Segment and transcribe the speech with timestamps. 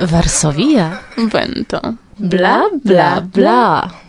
[0.00, 1.80] Varsovia vento.
[2.16, 4.01] Bla bla bla.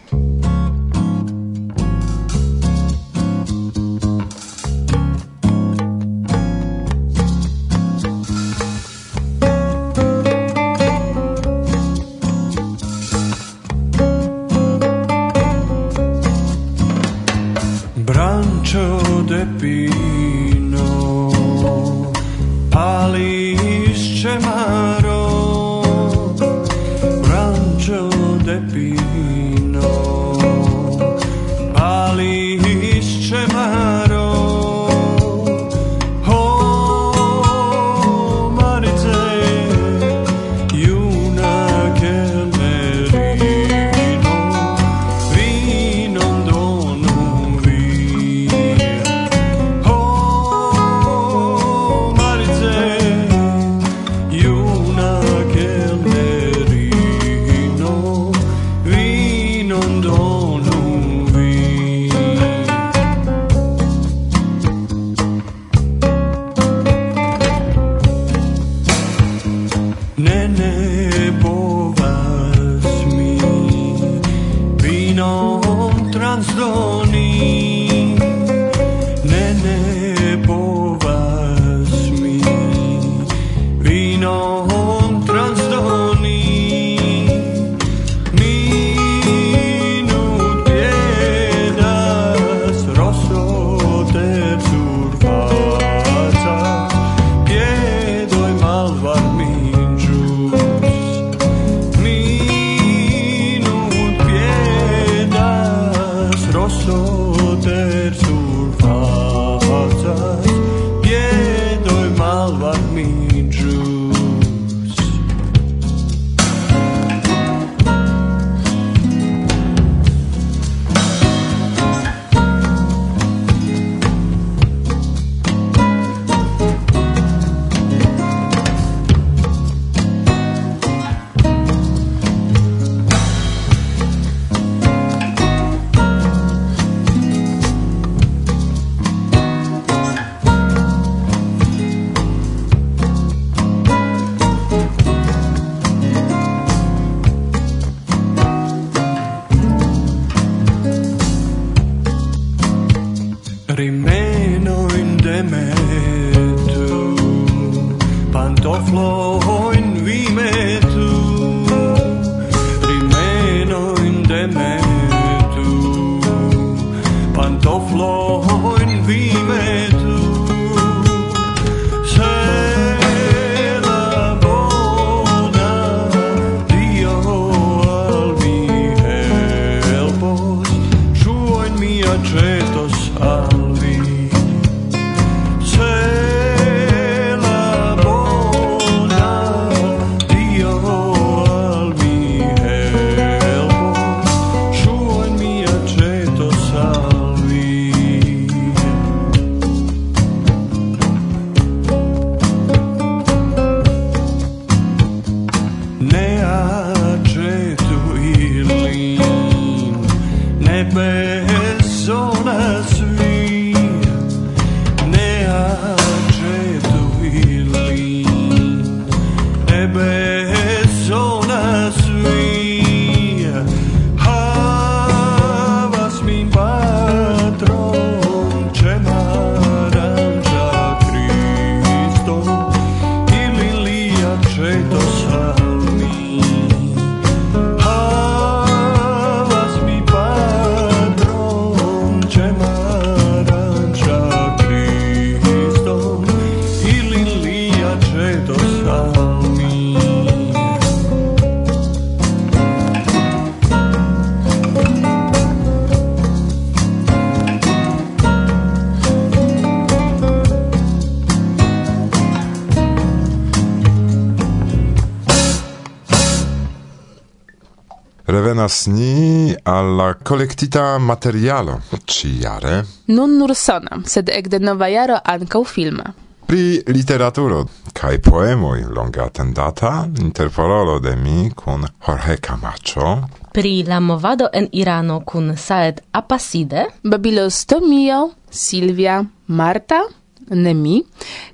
[268.54, 272.86] apartenas ni alla collectita materialo ciare.
[273.06, 276.14] Non nur sona, sed ecde nova jaro ancau filma.
[276.46, 283.30] Pri literaturo kai poemoi longa attendata, interparolo de mi con Jorge Camacho.
[283.52, 286.88] Pri la movado en Irano kun Saed Apaside.
[287.02, 290.06] Babilos Tomio, Silvia, Marta,
[290.50, 291.04] Nemi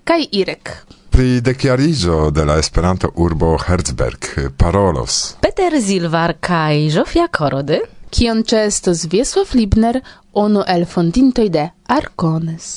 [0.04, 0.86] kai Irek
[1.20, 4.28] pri declariĝo de la Esperanto urbo Herzberg
[4.58, 7.80] parolos Peter Silvar kaj Zofia Korody,
[8.16, 10.00] kion ĉeestos Wiesław Libner,
[10.32, 12.70] ono el fondintoj de Arcones.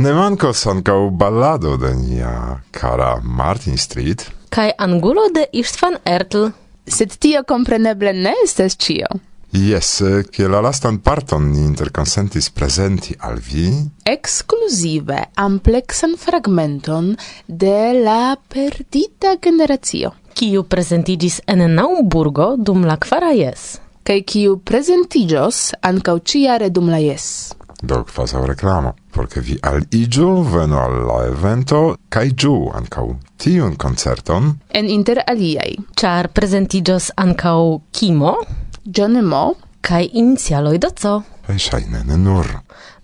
[0.00, 2.32] Ne mankos ankaŭ ballado de nia
[2.72, 6.48] kara Martin Street kaj angulo de Istvan Ertl.
[6.88, 9.12] Sed tio kompreneble ne estas cio.
[9.56, 13.90] Yes, eh, che la lastan parton ni interconsentis presenti al vi.
[14.02, 17.16] Exclusive amplexan fragmenton
[17.46, 25.72] de la perdita generazio, kiu presentigis en Naumburgo dum la kvara jes, Kai kiu prezentiĝos
[25.80, 27.56] ankaŭ ciare dum la jes.
[27.82, 31.80] Do kvazaŭ reklamo, por ke vi aliĝu, venu al la evento
[32.12, 33.06] kaj ĝuu ankaŭ
[33.40, 34.52] tiun koncerton.
[34.68, 37.58] En inter aliaj, ĉar prezentiĝos ankaŭ
[37.90, 38.36] Kimo,
[38.86, 41.10] Johnny Mo, kai inicialoj de C.
[41.48, 42.46] Verŝajne ne nur.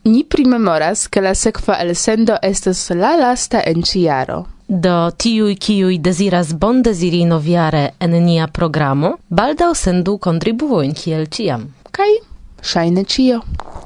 [0.04, 4.44] Ni primemoras, ke la sekva elsendo estas la lasta en ciaro.
[4.68, 11.66] Do tiui kiui desiras deziras bondeziri noviare en nia programo, baldau sendu kontribuojn kiel ciam.
[11.90, 12.14] Kai,
[12.62, 13.40] ŝajne ĉio.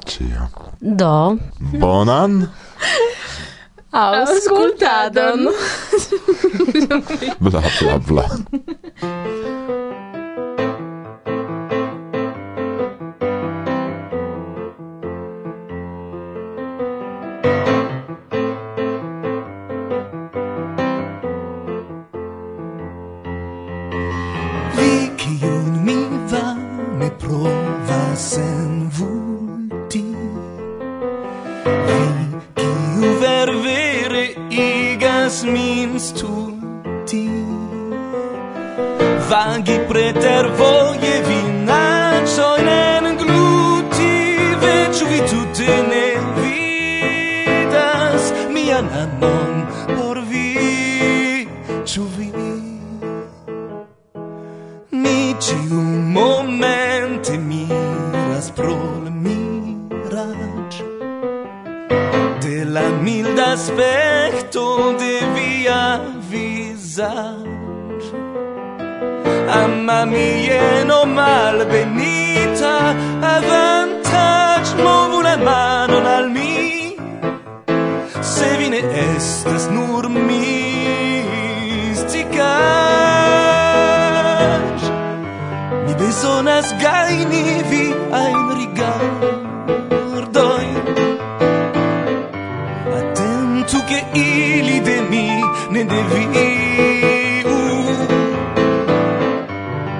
[0.05, 0.47] Ĉio.
[0.81, 1.37] Do.
[1.81, 2.43] Bonan?
[4.05, 5.49] Auscultadon.
[7.39, 8.29] bla, bla, bla.
[66.29, 68.07] visage
[69.49, 72.73] Amma mia no mal benita
[73.35, 76.95] avantage movu la manon al mi.
[78.21, 80.39] Se vi ne estas nur misticaĵ
[85.85, 88.06] mi besonas gaini vin
[95.77, 97.57] ne deviu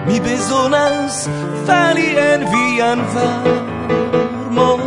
[0.08, 1.30] Mi bezonas
[1.66, 4.82] fali en vian varmon.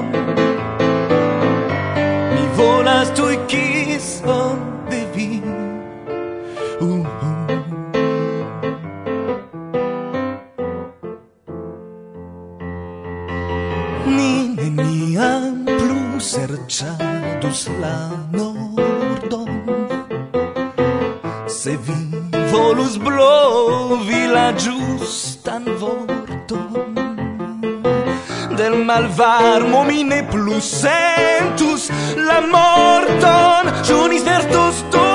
[2.34, 4.58] Mi volas tui kison
[4.90, 5.42] de vi.
[6.80, 7.60] Uh -huh.
[14.06, 17.96] Ni neniam plu serĉadus la
[18.32, 19.59] nordon.
[21.60, 21.92] Se vi
[22.50, 26.94] volus blovi la giustan vorton.
[28.56, 35.09] Del malvarmo mi ne plu sentus la morton Ciunis vertus tu.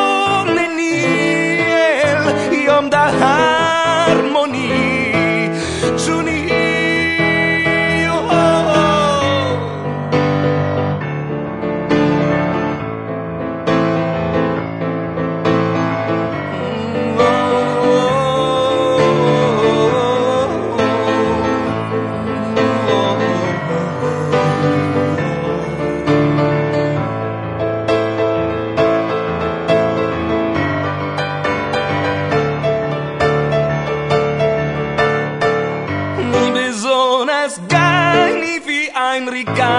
[38.33, 39.73] ni vi ein rigardoin.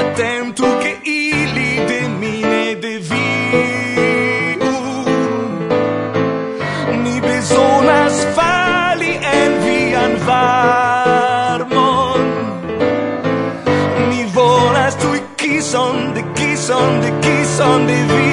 [0.00, 3.22] Attentu che ili de mi ne deviu
[7.02, 12.26] Mi besonas fali en vian varmon.
[14.08, 18.23] Mi volas tui kison de kison de kison de vi.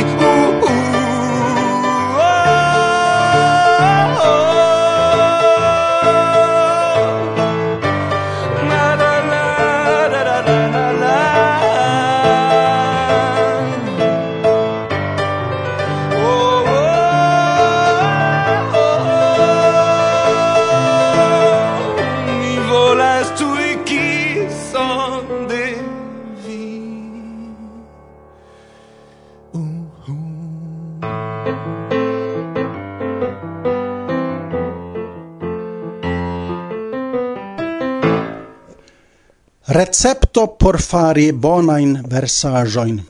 [39.71, 43.01] Recepto por fari bonain versajoin.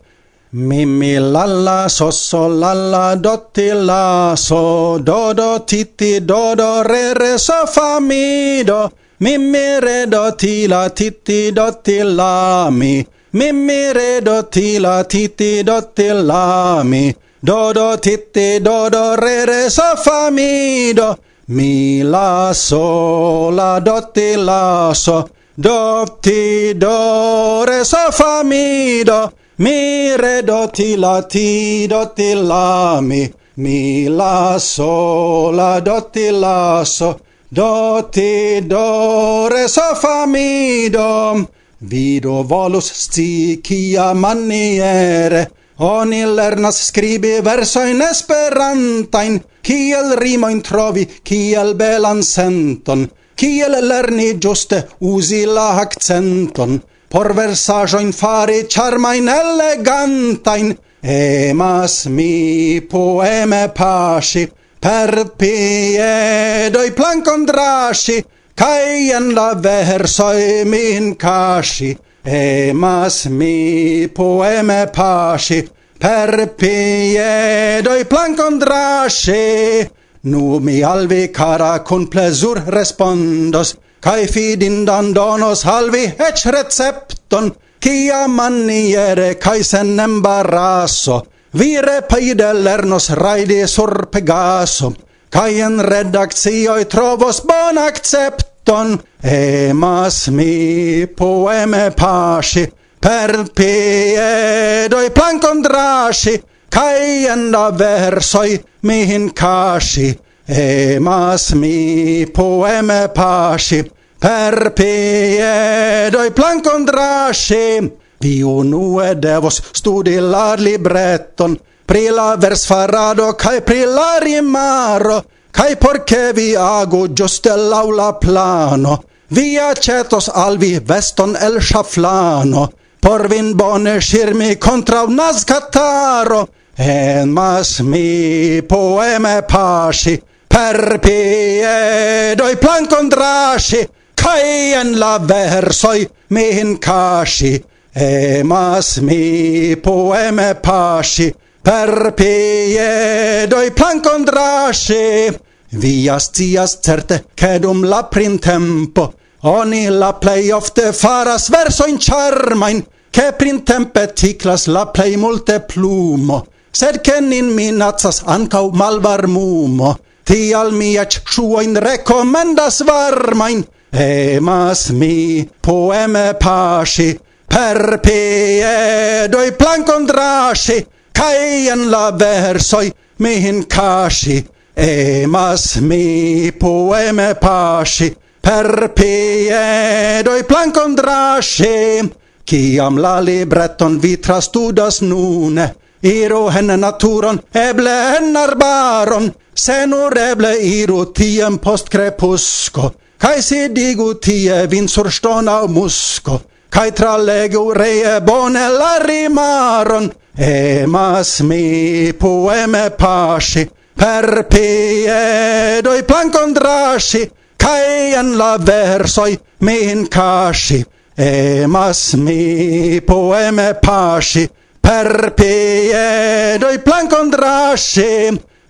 [0.51, 5.85] Mi mi la la so so la la do ti la so do do ti
[5.97, 8.91] ti do do re re so fa mi do.
[9.21, 13.07] Mi mi re do ti la ti ti do ti la mi.
[13.33, 17.15] Mi mi re do ti la ti ti do ti la mi.
[17.43, 21.17] Do do ti ti do do re re so fa mi do.
[21.47, 25.40] Mi la so la do ti la so.
[25.53, 32.07] Do ti do re so fa mi do mi re do ti la ti do
[32.15, 33.29] ti la mi.
[33.55, 37.19] Mi la so la do ti la so.
[37.49, 41.45] Do ti do re so fa mi do
[41.81, 45.51] vi do volus sti kia maniere.
[45.79, 55.45] Oni lernas scribi versoin esperantain, kiel rimoin trovi, kiel belan senton, Kiel lerni giuste usi
[55.45, 64.47] la accenton, por versajoin fari charmain elegantain, emas mi poeme pasci,
[64.79, 68.23] per piedoi plancon drasci,
[68.55, 75.61] cae en la versoi min casci, emas mi poeme pasci,
[75.99, 79.89] per piedoi plancon drasci,
[80.23, 87.47] Nu mi alvi cara con plesur respondos, cae fidindan donos alvi ec recepton,
[87.81, 91.23] cia maniere cae sen embarasso,
[91.57, 94.93] vire paide lernos raidi sur Pegaso,
[95.33, 106.37] cae in redaccioi trovos bon accepton, emas mi poeme pasci, per piedoi plancon drasci,
[106.71, 113.83] Kaienda versoi mihin kaasi, emas mi poeme paasi,
[114.19, 117.91] per piedoi plankon drasi.
[118.21, 125.17] Vi unue devos studillar libretton, pri la versfarado kai pri la rimaro,
[125.51, 132.69] kai porce vi agu giuste laula plano, vi acetos al vi veston el shaflano,
[133.01, 136.47] por vin bone shirmi contra un nascataro,
[136.77, 147.53] en mas mi poeme pasci, per piedoi plancon drasci, cae en la versoi min casci,
[147.93, 159.13] e mas mi poeme pasci, per piedoi plancon drasci, Via scias certe, cedum la printempo,
[159.47, 166.45] oni la plei ofte faras verso in charmain, che printempe ticlas la plei multe plumo,
[166.71, 169.97] sed che nin minacas ancau malvarmumo.
[170.23, 181.67] Tial mi ec suoin recomendas varmain, emas mi poeme pasci, per piedoi plancon drasci, cae
[181.73, 192.11] en la versoi mihin casci, emas mi poeme pasci, per piedoi plancon drasci,
[192.45, 201.03] ciam la libretton vi trastudas nune, Iro henne naturon, eble hen arbaron, senor eble iro
[201.13, 202.87] tiem post crepusco,
[203.21, 206.39] cae si digu tie vin surstona musco,
[206.73, 217.21] cae trallegu ree bone la rimaron, emas mi poeme pasci, per piedoi plancon drasci,
[217.61, 220.81] cae en la versoi min casci,
[221.13, 224.47] emas mi poeme pasci,
[224.81, 227.31] per piedoi plancon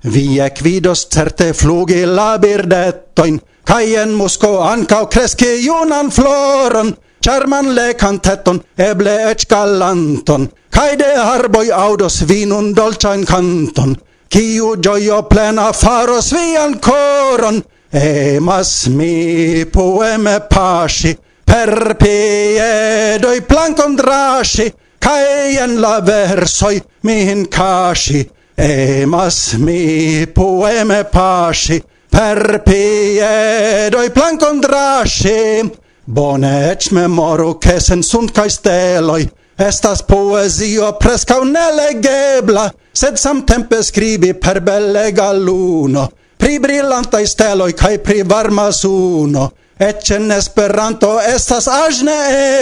[0.03, 7.73] Vi via quidos certe flugi la birdettoin, cae en musco ancao cresci iunan floron, charman
[7.75, 13.95] le canteton, eble ec galanton, cae de arboi audos vinun dolcian canton,
[14.27, 21.15] ciu gioio plena faros vian coron, emas mi poeme pasci,
[21.45, 26.77] per piedoi plancon drasci, cae en la versoi
[27.07, 28.21] min casci,
[28.55, 35.71] emas mi poeme pasci, per piedoi plancon drasci,
[36.05, 39.29] bone ec memoru che sen sunt cae steloi,
[39.61, 48.23] Estas poesio prescau nelegebla, sed samtempe scribi per bellega luno, pri brillantai steloi cae pri
[48.25, 52.17] varma suno, ec en Esperanto estas agne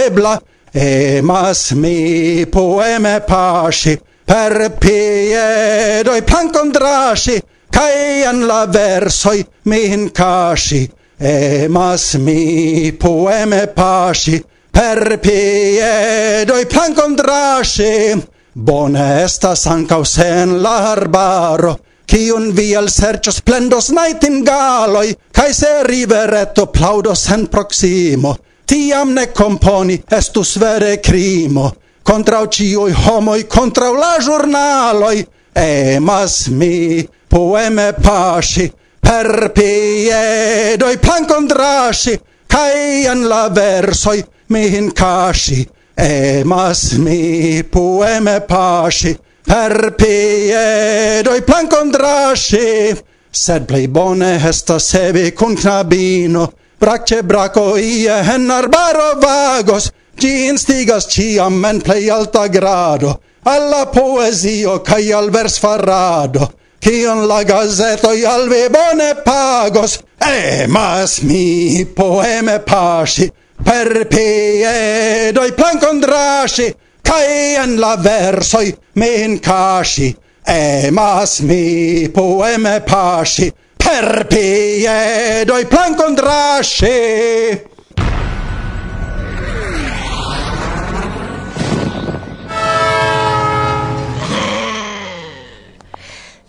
[0.08, 0.34] ebla,
[0.72, 10.92] Emas mi poeme pasci, per piedoi plancon drasci, cae an la versoi mi incasci.
[11.18, 22.54] Emas mi poeme pasci, per piedoi plancon drasci, bone estas ancau sen la arbaro, Cion
[22.54, 28.38] vi al sercio splendos nightingaloi, cae se riveretto plaudos en proximo,
[28.70, 31.72] tiam ne componi estus vere crimo
[32.10, 38.66] contrau cioi homoi, contrau la giornaloi, emas mi poeme pasci,
[39.00, 49.94] per piedoi plancon drasci, cae an la versoi mi incasci, emas mi poeme pasci, per
[49.94, 52.98] piedoi plancon drasci,
[53.30, 56.50] sed plei bone estas sebi cun knabino,
[56.80, 64.80] Bracce braco ie en arbaro vagos, Gi instigas ciam en plei alta grado, Alla poesio
[64.80, 66.48] cae al vers farrado,
[66.80, 73.30] Cion la gazetoi al vi bone pagos, eh, Emas mi poeme pasci,
[73.64, 80.16] Per piedoi plancon drasci, Cae en la versoi min casci,
[80.48, 83.52] eh, Emas mi poeme pasci,
[83.84, 87.68] per piedoi plancon drasce.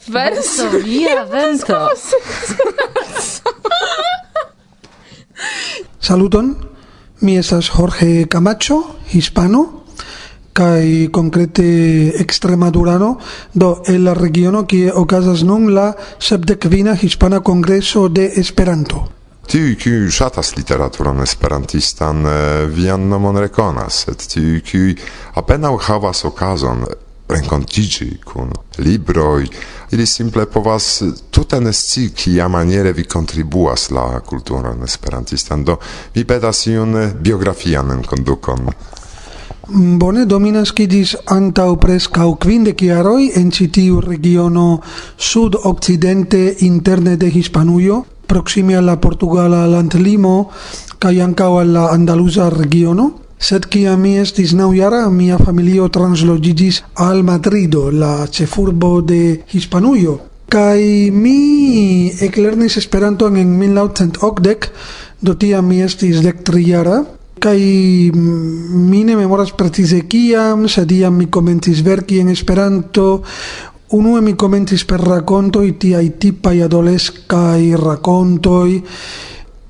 [0.07, 1.89] Verso, via, vento.
[5.99, 6.69] Saluton,
[7.21, 9.80] mi estas Jorge Camacho, hispano,
[10.61, 13.19] kai konkrete Extremadurano,
[13.53, 19.09] do el la regiono kie okazas nun la sepdekvina Hispana Kongreso de Esperanto.
[19.49, 24.93] Tiu kiu ŝatas literaturon esperantistan eh, vian nomon rekonas, sed tiu kiu
[25.41, 26.85] apenaŭ havas okazon
[27.31, 28.53] renkontiĝi kun
[28.85, 29.49] libroj,
[29.97, 35.81] ili simple povas tute ne scii kiamaniere vi kontribuas la kulturon esperantistan, do
[36.15, 38.69] mi petas iun biografian enkondukon.
[39.69, 44.81] Bone, dominas mi nascidis antau prescau quindec iaroi en citiu regiono
[45.17, 50.51] sud-occidente interne de Hispanuio, proxime alla Portugala landlimo
[50.99, 53.21] cae ancau alla la regiono.
[53.39, 60.21] Sed kiam mi estis naujara, mia familio translogigis al Madrido, la cefurbo de Hispanuio.
[60.49, 64.71] Cae mi eclernis esperanto en 1980,
[65.21, 71.81] do tia mi estis dektrijara, kai mi ne memoras precise kiam, sed iam mi komencis
[71.83, 73.23] verki en Esperanto,
[73.97, 78.71] unue mi komencis per rakontoj tiaj tipaj adoleskaj rakontoj,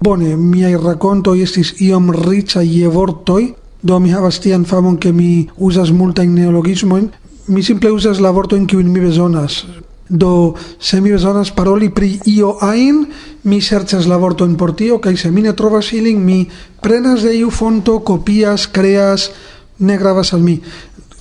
[0.00, 3.50] Bone, miai racontoi estis iom rica je vortoi,
[3.82, 7.10] do mi havas tian famon che mi usas multain neologismoin,
[7.48, 9.66] mi simple usas la vortoin kiu mi bezonas.
[10.10, 13.04] Do, se mi bezonas paroli pri io ain,
[13.46, 16.42] mi serĉas la vortojn por tio, kaj se mi ne trovas ilin, mi
[16.82, 19.30] prenas de iu fonto, kopias, kreas,
[19.78, 20.58] ne gravas al mi.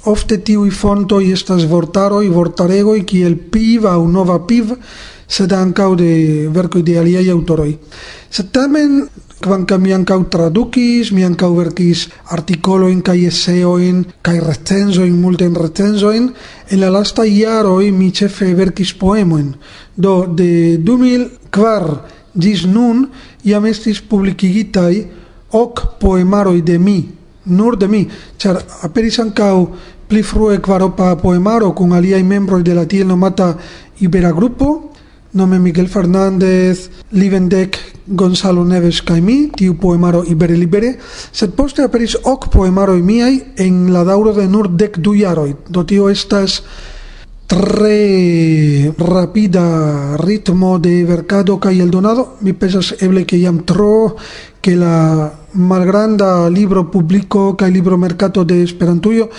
[0.10, 4.74] Ofte tiu fonto i estas vortaroj, vortaregoj, kiel PIV au Nova PIV,
[5.30, 6.12] sed ankaŭ de
[6.50, 7.72] verko de aliaj aŭtoroj.
[8.34, 9.04] Sed tamen
[9.40, 16.34] quancam mi ancau traducis, mi ancau verkis articoloin cae eseojn cae recensoin, multen recensoin,
[16.70, 19.56] En la lasta iaroi mi cefe verkis poemoin.
[19.98, 21.98] Do de 2004
[22.38, 23.08] gis nun
[23.44, 25.08] iam estis publicigitai
[25.52, 27.10] hoc poemaroi de mi,
[27.46, 29.72] nur de mi, char aperis ancau
[30.08, 33.58] pli frue quaropa poemaro con aliai membroi de la tiel nomata
[34.00, 34.89] Ibera Grupo,
[35.34, 40.96] nome Miguel Fernandez, Livendek, Gonzalo Neves kaj mi, tiu poemaro Ibere Libere,
[41.32, 45.84] sed poste aperis ok poemaroj miaj en la dauro de nur dek du jaroj, do
[45.84, 46.64] tio estas
[47.50, 52.38] tre rapida ritmo de vercado kaj eldonado.
[52.42, 54.16] Mi pensas eble ke jam tro
[54.62, 59.30] ke la malgranda libro publiko kaj libro merkato de Esperantujo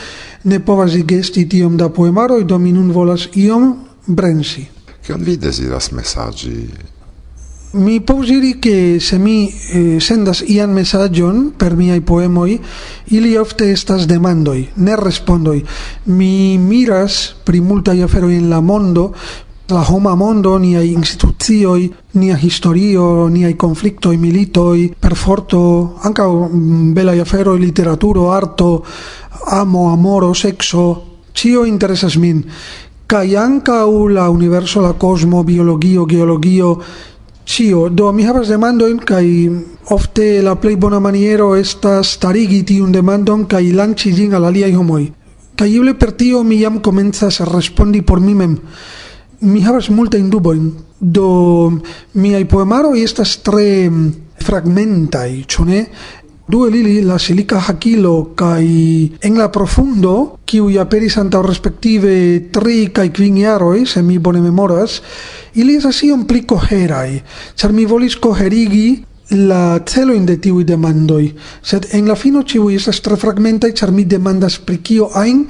[0.44, 3.76] ne povas igesti tiom da poemaroj do mi nun volas iom
[4.06, 4.79] brensi.
[5.06, 6.68] Kion vi desiras messaggi?
[7.72, 12.58] Mi povus diri che se mi eh, sendas ian mesagion per miai poemoi,
[13.14, 15.62] ili ofte estas demandoi, ne respondoi.
[16.06, 19.12] Mi miras pri multaj aferoj en la mondo,
[19.70, 21.86] la homa mondo, niaj institucioj,
[22.18, 25.60] nia historio, niaj konfliktoj, militoj, perforto,
[26.02, 28.82] ankaŭ mm, belaj aferoj, literaturo, arto,
[29.46, 32.42] amo, amoro, sekso, Cio interesas min
[33.10, 36.78] kai anca la universo la cosmo biologio geologio
[37.44, 39.50] Cio, do mi havas demandojn kai
[39.90, 45.08] ofte la plej bona maniero estas starigi tiun demandon kai lanĉi ĝin al alia homoi
[45.56, 48.56] kai eble per tio mi jam komencas respondi por mi mem.
[49.40, 50.54] Mi havas multajn dubo
[51.00, 51.26] do
[52.14, 53.90] miaj poemaroj estas tre
[54.40, 55.66] fragmentai ĉu?
[56.50, 63.10] due lili la silica hakilo kai en la profundo kiu peris anta respektive tri kai
[63.10, 65.02] kvin jaroi se mi bone memoras,
[65.54, 67.22] ili estas un pli koheraj,
[67.54, 72.74] char mi volis koherigi la celo in de tiu demandoi, sed en la fino ciui
[72.74, 75.46] estas tre fragmentai, char mi demandas pri kio ein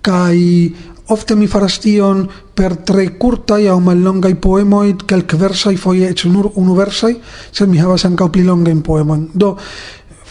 [0.00, 0.72] kai
[1.08, 7.14] ofte mi faras tion per tre curtai au mallongai poemoi, calcversai foie, ec nur unuversai,
[7.52, 9.28] sed mi havas ancau pli longain poemon.
[9.34, 9.56] Do,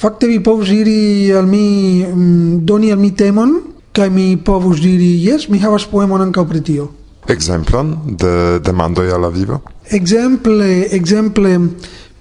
[0.06, 3.56] Fakte vi povus diri al mi, mm, doni al mi temon,
[3.90, 6.86] kaj mi povus diri, jes, mi havas poemon ankaŭ pri tio.
[7.26, 7.90] Ekzemplon
[8.22, 9.58] de demandoj al la vivo?
[9.90, 11.56] Ekzemple, ekzemple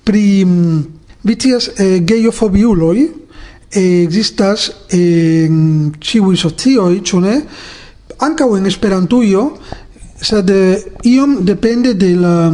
[0.00, 0.78] pri mm,
[1.28, 7.36] vi scias eh, gejofobiuloj eh, en eh, mm, ĉiuj socioj, ĉu ne?
[8.24, 9.44] Ankaŭ en Esperantujo,
[10.24, 12.48] sed eh, iom depende de la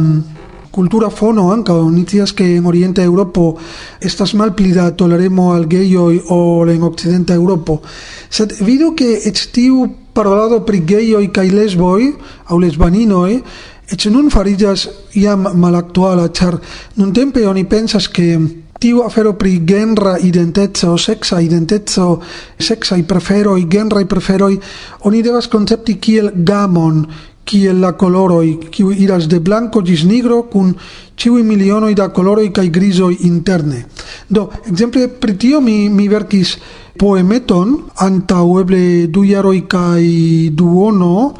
[0.71, 3.57] cultura fono anca onitias que en oriente europo
[3.99, 7.81] estas mal plida toleremo al gejoj o en Occidente europo.
[8.29, 12.15] Sed vido que estiu parolado pri gejoj kai lesboi,
[12.47, 13.43] au lesbaninoi,
[13.91, 14.87] et nun farillas
[15.19, 16.59] iam mal actuala, char
[16.95, 18.39] nun tempe oni pensas que
[18.81, 22.19] tiu afero pri genra identeco, sexa identeco,
[22.57, 24.59] sexai preferoi, i preferoi,
[25.05, 27.05] oni devas concepti kiel gamon,
[27.45, 30.75] kiel la coloroi, kiu iras de blanco gis nigro, kun
[31.15, 33.85] ciui milionoi da coloroi cae grisoi interne.
[34.27, 36.57] Do, exemple, pritio mi, mi verkis
[36.97, 41.33] poemeton, antaueble du jaroi cae duono,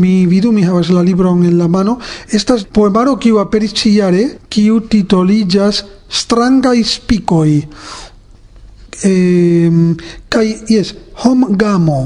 [0.00, 1.98] mi vidu, mi havas la libron en la mano,
[2.30, 7.60] estas poemaro kiu aperis ciare, kiu titolillas Strangai spicoi,
[9.06, 9.70] eh,
[10.28, 12.00] kai, yes, hom gamo,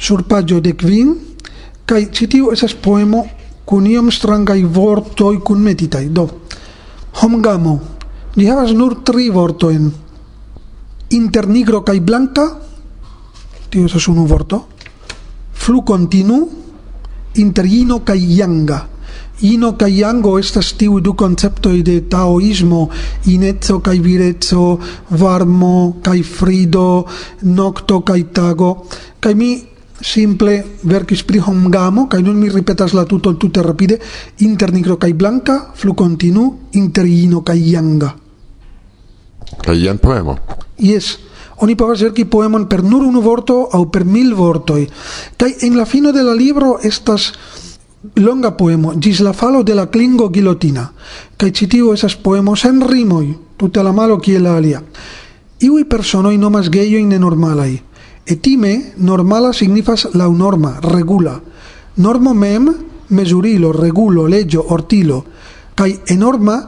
[0.00, 1.12] sur pagio de quin,
[1.90, 3.24] Kai citiu esas poemo
[3.66, 6.06] kun iom strangai vortoi kun metitai.
[6.14, 6.28] Do,
[7.18, 7.72] homgamo,
[8.36, 9.90] ni havas nur tri vortoin.
[11.18, 12.44] Inter nigro kai blanca,
[13.70, 14.68] tio esas unu vorto,
[15.50, 16.38] flu continu,
[17.42, 18.86] inter ino kai yanga.
[19.42, 22.90] Ino kai yango estas tiu du conceptoi de taoismo,
[23.26, 24.78] inezzo kai virezzo,
[25.10, 27.06] varmo kai frido,
[27.42, 28.86] nocto kai tago.
[29.18, 29.69] Kai mi
[30.00, 34.00] simple verkis pri homgamo kaj nun mi ripetas la tuton tute rapide
[34.38, 38.14] inter nigro kaj blanka flu continu inter ino kaj yanga.
[39.60, 40.36] Kaj jen poemo?
[40.78, 41.18] Jes
[41.60, 44.86] oni povas verki poemon per nur unu vorto aŭ per mil vortoj.
[45.36, 47.32] Kaj en la fino de la libro estas
[48.16, 50.88] longa poemo gis la falo de la klingo gilotina.
[51.36, 54.82] Kaj ĉi esas estas poemo sen rimoj tute la malo kiel la alia.
[55.60, 57.89] Iuj personoj nomas gejojn nenormalaj.
[58.30, 61.40] Etime normala signifas la norma, regula.
[61.96, 62.68] Normo mem
[63.08, 65.24] mesurilo, regulo, leĝo, ortilo
[65.74, 66.60] kai enorma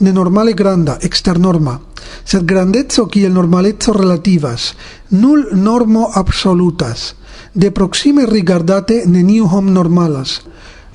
[0.00, 1.78] nenormale granda, eksternorma.
[2.26, 4.74] Sed grandeco kiel normalezzo relativas,
[5.10, 7.14] nul normo absolutas.
[7.54, 10.40] De proxime rigardate neniu hom normalas.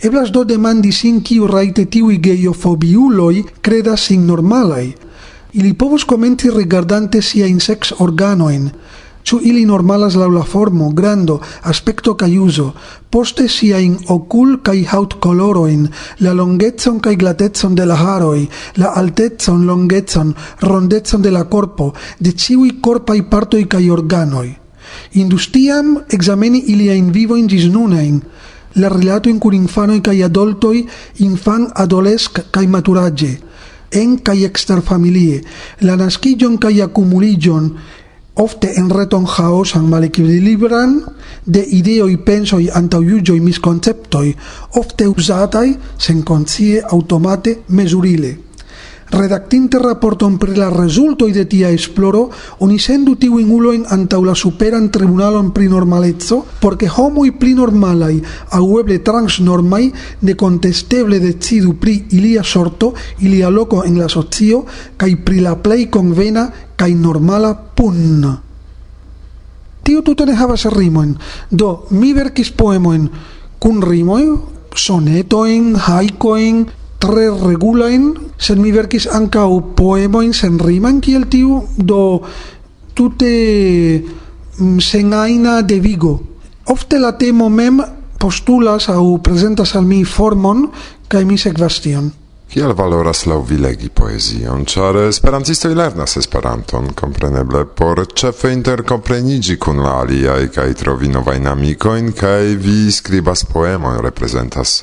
[0.04, 4.92] Eblas do demandi sin kiu raite tiuj geiofobiuloi credas sin normalai.
[5.54, 8.70] Ili povus komenti rigardante siajn seks organojn,
[9.24, 12.72] Ciu ili normalas laŭ la formo, grando, aspekto kaj uzo,
[13.10, 15.88] poste siajn okul- kaj haŭtkolorojn,
[16.20, 22.32] la longecon kaj glatecon de la haroj, la altecon, longecon, rondecon de la korpo, de
[22.32, 24.50] ĉiuj korpaj partoj kaj organoj.
[25.14, 28.22] Industiam exameni iliajn vivojn ĝis nunajn,
[28.76, 30.86] la rilatojn cur infanoi cae adoltoi,
[31.20, 33.38] infan adolesc cae maturage,
[33.92, 35.42] en cae exter familie,
[35.82, 37.74] la nascigion cae accumuligion,
[38.34, 41.02] ofte en reton haosan malequilibran
[41.46, 44.36] de ideoi pensoi antaŭjuĝoj, misconceptoi,
[44.80, 48.38] ofte usatai sen concie automate mesurile.
[49.12, 52.30] Redactinte raporton pri la resulto de tia esploro,
[52.64, 58.16] oni sendu tiujn ulojn antaŭ la superan tribunalon pri normalezzo, porque ke homoj pli normalaj
[58.56, 58.64] aŭ
[59.04, 64.66] transnormai ne contesteble decidu pri ilia sorto, ilia loco en la socio
[64.98, 68.24] kai pri la plei convena kai normala pun.
[69.84, 71.18] Tio tute ne havas rimoen,
[71.50, 73.10] do mi verkis poemoen
[73.60, 74.38] kun rimoen,
[74.74, 76.66] sonetoin, haikoin,
[77.02, 82.22] tre regulain, sed mi verkis ancau poemoin sen riman kiel tiu, do
[82.94, 83.32] tute
[84.60, 84.80] mm,
[85.66, 86.20] de vigo
[86.72, 87.82] Ofte la temo mem
[88.20, 90.70] postulas au presentas al mi formon,
[91.10, 92.12] cae mi sekvas tion.
[92.52, 99.80] Kial valoras la vi legi poezion, ĉar esperantistoj lernas Esperanton, compreneble, por cefe intercomprenigi kun
[99.82, 104.82] la aliai, cae trovi novain amicoin, cae vi skribas poemojn, representas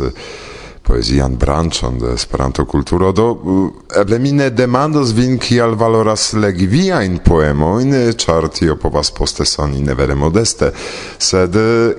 [0.88, 3.27] poezian branchon de Esperanto-kulturo, do
[4.01, 6.68] eble mi ne demandos vin kial valoras legi
[7.24, 10.72] poemo in ĉar tio povas poste soni ne vere modeste,
[11.18, 11.55] sed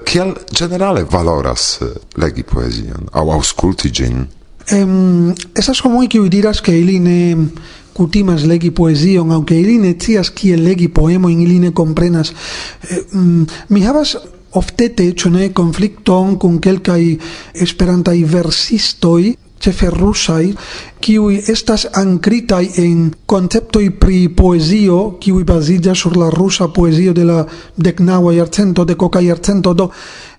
[0.05, 1.79] kial generale valoras
[2.17, 4.27] legi poezion aŭ aŭskulti ĝin?
[4.71, 7.47] em esas homoj kiuj diras ke ili ne
[7.93, 12.31] kutimas legi poezion, aunque ili ne cias kiel legi poemojn, ili ne komprenas.
[12.89, 14.15] Eh, mm, mi havas
[14.51, 17.19] ofte te ne conflicton con quelcai
[17.53, 20.53] esperantai versistoi, cefe rusaj,
[21.03, 27.45] kiui estas ancritai en conceptoi pri poezio, kiui baziĝas sur la rusa poezio de la
[27.75, 29.89] decnaua iarcento, de coca iarcento, do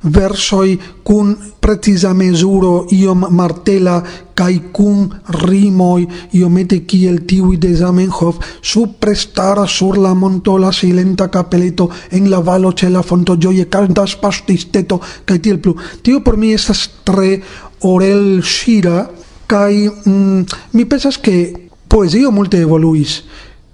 [0.03, 1.37] versoi kun
[1.70, 4.02] preciza mesuro iom martela
[4.35, 5.06] kai cun
[5.46, 6.02] rimoi
[6.35, 12.90] iomete kiel tiui de Zamenhof suprestara sur la montola silenta capeleto en la valo ce
[12.90, 15.76] la fonto gioie cantas pastisteto kai tiel plu.
[16.02, 17.40] Tio por mi estas tre
[17.87, 19.06] orel shira
[19.46, 23.22] kai mm, mi pensas che poesio multe evoluis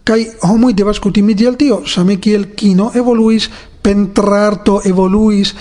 [0.04, 3.48] kai homoi devas kutimi tiel tio, same kiel kino evoluis,
[3.82, 5.54] pentrarto evoluis,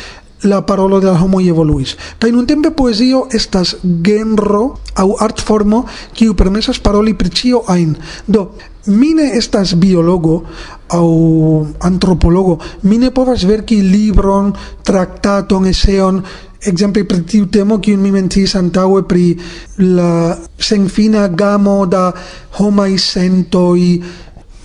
[0.46, 1.96] la parolo de la homo evoluis.
[2.20, 7.96] Kai nun tempe poesio estas genro aŭ artformo kiu permesas paroli pri ĉio ajn.
[8.28, 8.52] Do,
[8.86, 10.44] mine estas biologo
[10.90, 12.60] au antropologo.
[12.84, 14.54] mine povas verki libron,
[14.84, 16.24] traktaton, eseon,
[16.62, 19.38] exemple pri tiu temo kiun mi menciis antaŭe pri
[19.78, 22.12] la senfina gamo da
[22.60, 23.82] homaj sentoj,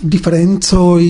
[0.01, 1.03] diferencoj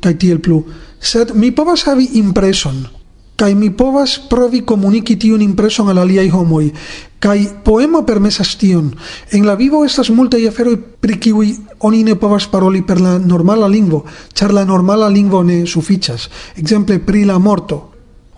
[0.00, 0.62] kaj tiel plu.
[1.00, 2.95] Sed mi povas havi impreson
[3.36, 6.70] kai mi povas provi komuniki tiun impreson al aliaj homoj
[7.18, 8.92] kai poemo permesas tion.
[9.32, 11.48] En la vivo estas multaj aferoj pri kiuj
[11.88, 16.28] oni ne povas paroli per la normala lingvo ĉar la normala lingvo ne sufiĉas.
[16.56, 17.92] Ekzemple pri la morto.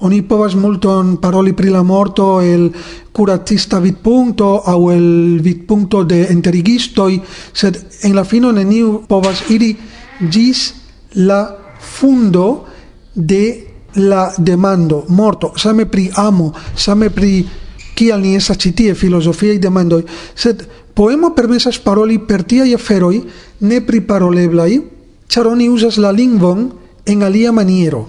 [0.06, 2.70] Oni povas multon paroli pri la morto el
[3.12, 7.18] curatista vidpunto au el vidpunto de enterigistoi,
[7.52, 9.74] sed en la fino neniu povas iri
[10.30, 10.72] gis
[11.14, 11.42] la
[11.80, 12.64] fundo
[13.14, 17.46] de la demando morto same pri amo same pri
[17.94, 20.02] kial ni esa ĉi filosofia i demando
[20.34, 23.22] sed poemo permesas paroli per ne pri
[23.60, 24.80] nepriparoleblaj
[25.28, 26.70] ĉar oni uzas la lingvon
[27.06, 28.08] en alia maniero.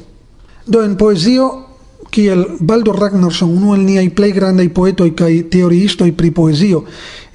[0.65, 1.65] Do en poezio
[2.09, 6.83] kiel Baldo Ragnarsson, unu el niaj plej grandaj poetoj kaj teoriistoj pri poezio,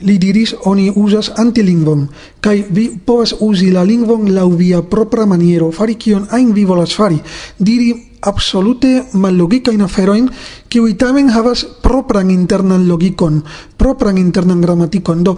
[0.02, 2.08] li diris oni uzas antilingvon,
[2.40, 6.96] kai vi povas uzi la lingvon la via propra maniero, fari kion ajn vi volas
[6.96, 7.20] fari,
[7.58, 7.92] diri
[8.24, 10.28] absolute mallogica in aferoin
[10.70, 13.44] qui tamen havas propran internan logikon,
[13.76, 15.22] propran internan gramatikon.
[15.24, 15.36] Do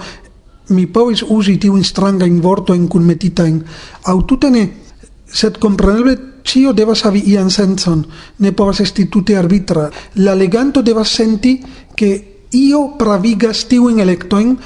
[0.68, 4.62] mi povis uzi tiun strangajn vortojn kunmetitajn in tute aututene
[5.26, 8.04] sed kompreneble cio devas havi ian senson
[8.38, 9.90] ne povas esti tute arbitra.
[10.14, 11.62] La leganto devas senti
[11.94, 14.56] che io pravigas tiujn electoin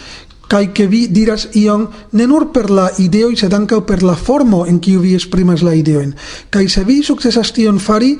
[0.51, 4.65] kai ke vi diras ion ne nur per la ideo sed ankaŭ per la formo
[4.67, 6.15] en kiu vi esprimas la ideojn
[6.51, 8.17] kai se vi sukcesas tion fari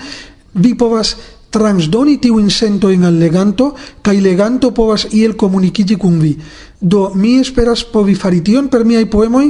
[0.55, 1.17] vi povas
[1.51, 6.37] transdoni tiujn sentojn al leganto kai leganto povas iel komunikiĝi kun vi.
[6.81, 9.47] Do mi esperas povi fari tion per miaj poemoj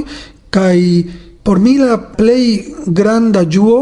[0.49, 1.05] kai
[1.43, 3.77] por mi la plej granda ĝuo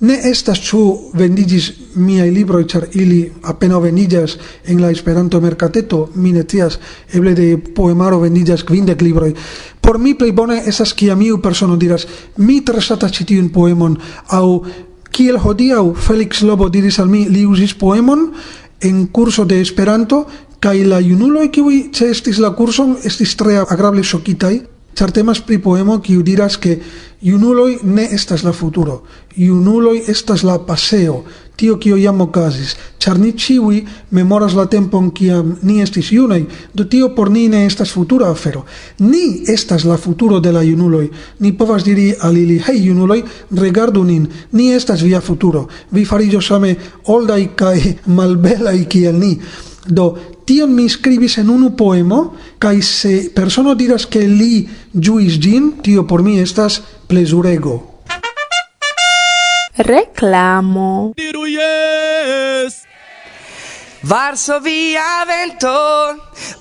[0.00, 0.78] Ne estas ĉu
[1.12, 1.66] vendigis
[2.00, 3.18] miaj libroj, ĉar ili
[3.52, 4.36] apenaŭ vendiĝas
[4.72, 6.78] en la Esperanto-merkateto, mi ne scias,
[7.12, 9.34] eble de poemaro vendiĝas kvindek libroj.
[9.80, 13.98] Por mi plej bone estas kiam iu persono diras: "Mi tre ŝatas ĉi tiun poemon"
[14.28, 14.46] aŭ
[15.12, 18.32] kiel hodiaŭ Felix Lobo diris al mi li uzis poemon
[18.80, 20.24] en curso de Esperanto
[20.60, 24.60] kaj la junuloj kiuj ĉeestis la kurson estis tre agrable ŝokitaj.
[24.94, 26.80] Char temas pri poemo kiu diras ke
[27.22, 29.02] junuloj ne estas la futuro,
[29.36, 31.24] junuloj estas la paseo,
[31.56, 36.84] tio kio jam okazis, char ni ciui memoras la tempon kiam ni estis junaj, do
[36.84, 38.64] tio por ni ne estas futura afero.
[38.98, 41.10] Ni estas la futuro de la junuloj.
[41.38, 45.68] Ni povas diri al ili: hei junuloj, regardu nin, ni estas via futuro.
[45.90, 49.38] Vi farillo same oldai kai malbelai kiel ni."
[49.86, 50.14] Do
[50.50, 56.02] tion mi scribis en unu poemo, kai se persono diras che li juis gin, tio
[56.10, 58.02] por mi estas plesurego.
[59.76, 61.12] Reclamo.
[61.14, 62.82] Diru yes!
[64.02, 65.70] Varsovia vento,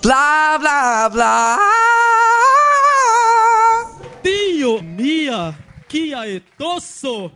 [0.04, 1.58] bla bla bla.
[4.22, 7.32] Dio mia, kia etoso!